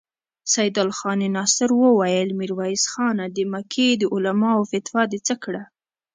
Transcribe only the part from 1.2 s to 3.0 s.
ناصري وويل: ميرويس